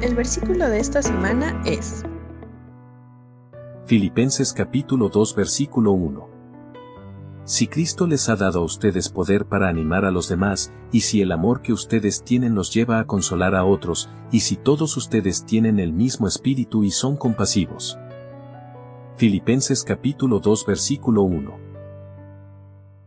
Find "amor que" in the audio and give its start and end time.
11.32-11.72